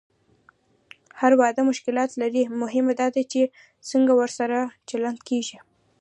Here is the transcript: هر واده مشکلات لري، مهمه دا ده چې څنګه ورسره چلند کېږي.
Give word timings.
هر 1.19 1.31
واده 1.41 1.61
مشکلات 1.71 2.11
لري، 2.21 2.43
مهمه 2.61 2.93
دا 2.99 3.07
ده 3.15 3.21
چې 3.31 3.41
څنګه 3.89 4.11
ورسره 4.21 4.57
چلند 4.89 5.19
کېږي. 5.29 5.57